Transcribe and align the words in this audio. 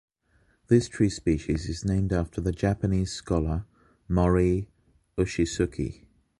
This 0.67 0.87
tree 0.89 1.11
species 1.11 1.69
is 1.69 1.85
named 1.85 2.11
after 2.11 2.41
the 2.41 2.51
Japanese 2.51 3.11
scholar 3.11 3.65
Mori 4.09 4.67
Uchisuke. 5.15 6.07